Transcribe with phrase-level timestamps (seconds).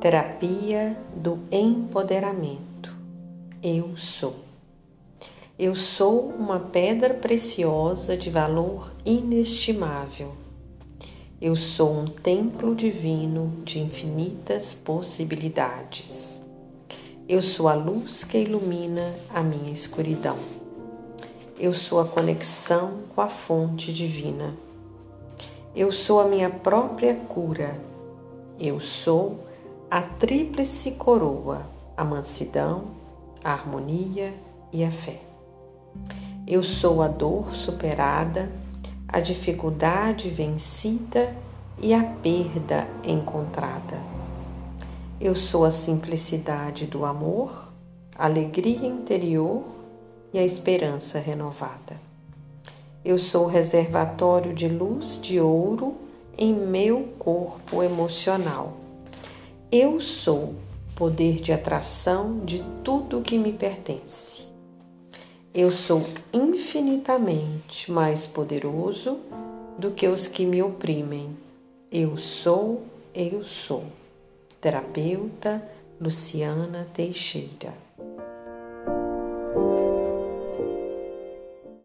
[0.00, 2.96] Terapia do empoderamento.
[3.60, 4.36] Eu sou.
[5.58, 10.34] Eu sou uma pedra preciosa de valor inestimável.
[11.42, 16.44] Eu sou um templo divino de infinitas possibilidades.
[17.28, 20.38] Eu sou a luz que ilumina a minha escuridão.
[21.58, 24.54] Eu sou a conexão com a fonte divina.
[25.74, 27.76] Eu sou a minha própria cura.
[28.60, 29.47] Eu sou
[29.90, 31.62] a tríplice coroa,
[31.96, 32.88] a mansidão,
[33.42, 34.34] a harmonia
[34.70, 35.22] e a fé.
[36.46, 38.52] Eu sou a dor superada,
[39.08, 41.34] a dificuldade vencida
[41.80, 43.98] e a perda encontrada.
[45.18, 47.72] Eu sou a simplicidade do amor,
[48.14, 49.64] a alegria interior
[50.34, 51.98] e a esperança renovada.
[53.02, 55.94] Eu sou o reservatório de luz de ouro
[56.36, 58.87] em meu corpo emocional
[59.70, 60.54] eu sou
[60.96, 64.48] poder de atração de tudo que me pertence.
[65.52, 66.02] Eu sou
[66.32, 69.18] infinitamente mais poderoso
[69.78, 71.36] do que os que me oprimem.
[71.92, 72.82] Eu sou,
[73.14, 73.84] eu sou.
[74.60, 75.62] Terapeuta
[76.00, 77.87] Luciana Teixeira.